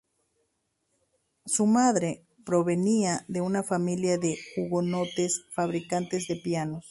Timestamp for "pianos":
6.37-6.79